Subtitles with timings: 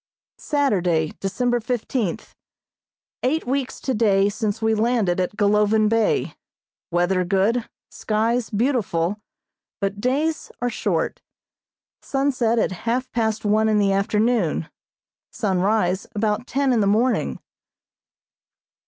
[0.39, 2.33] Saturday, December fifteenth:
[3.21, 6.33] Eight weeks today since we landed at Golovin Bay.
[6.89, 9.21] Weather good, skies beautiful,
[9.79, 11.21] but days are short.
[12.01, 14.69] Sunset at half past one in the afternoon;
[15.29, 17.37] sunrise about ten in the morning.